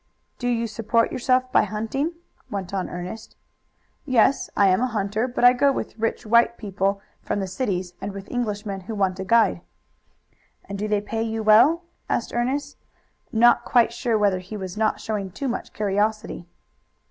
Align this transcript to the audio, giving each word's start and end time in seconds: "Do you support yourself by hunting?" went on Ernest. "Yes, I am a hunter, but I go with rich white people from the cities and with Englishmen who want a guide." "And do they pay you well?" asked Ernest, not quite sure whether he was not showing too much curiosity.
"Do 0.39 0.47
you 0.47 0.65
support 0.65 1.11
yourself 1.11 1.51
by 1.51 1.61
hunting?" 1.61 2.13
went 2.49 2.73
on 2.73 2.89
Ernest. 2.89 3.35
"Yes, 4.03 4.49
I 4.57 4.67
am 4.67 4.81
a 4.81 4.87
hunter, 4.87 5.27
but 5.27 5.43
I 5.43 5.53
go 5.53 5.71
with 5.71 5.95
rich 5.95 6.25
white 6.25 6.57
people 6.57 6.99
from 7.21 7.39
the 7.39 7.45
cities 7.45 7.93
and 8.01 8.11
with 8.11 8.27
Englishmen 8.31 8.79
who 8.81 8.95
want 8.95 9.19
a 9.19 9.23
guide." 9.23 9.61
"And 10.65 10.79
do 10.79 10.87
they 10.87 11.01
pay 11.01 11.21
you 11.21 11.43
well?" 11.43 11.83
asked 12.09 12.33
Ernest, 12.33 12.77
not 13.31 13.63
quite 13.63 13.93
sure 13.93 14.17
whether 14.17 14.39
he 14.39 14.57
was 14.57 14.75
not 14.75 14.99
showing 14.99 15.29
too 15.29 15.47
much 15.47 15.71
curiosity. 15.71 16.47